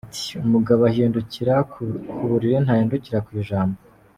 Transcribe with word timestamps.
Ati 0.07 0.27
“Umugabo 0.45 0.81
ahindukira 0.91 1.53
ku 1.71 1.79
biriri 2.29 2.57
ntahindukira 2.63 3.19
ku 3.25 3.29
ijambo”. 3.41 3.77